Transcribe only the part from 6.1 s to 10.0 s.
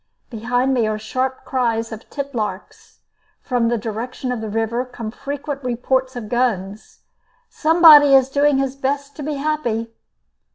of guns. Somebody is doing his best to be happy!